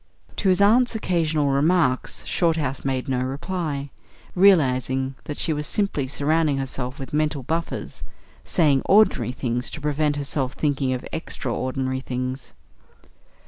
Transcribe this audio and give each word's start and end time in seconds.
To 0.37 0.49
his 0.49 0.61
aunt's 0.63 0.95
occasional 0.95 1.49
remarks 1.51 2.25
Shorthouse 2.25 2.83
made 2.83 3.07
no 3.07 3.21
reply, 3.23 3.91
realising 4.33 5.13
that 5.25 5.37
she 5.37 5.53
was 5.53 5.67
simply 5.67 6.07
surrounding 6.07 6.57
herself 6.57 6.97
with 6.97 7.13
mental 7.13 7.43
buffers 7.43 8.03
saying 8.43 8.81
ordinary 8.85 9.31
things 9.31 9.69
to 9.69 9.79
prevent 9.79 10.15
herself 10.15 10.53
thinking 10.53 10.91
of 10.93 11.05
extra 11.13 11.53
ordinary 11.53 11.99
things. 11.99 12.55